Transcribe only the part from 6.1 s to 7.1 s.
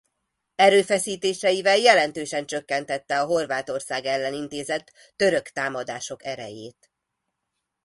erejét.